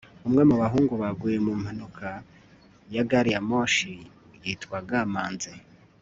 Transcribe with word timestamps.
umwe 0.27 0.41
mu 0.49 0.55
bahungu 0.61 0.93
baguye 1.01 1.37
mu 1.45 1.53
mpanuka 1.61 2.07
ya 2.95 3.03
gari 3.09 3.31
ya 3.35 3.41
moshi 3.49 3.91
yitwaga 4.45 4.97
manzi 5.13 5.53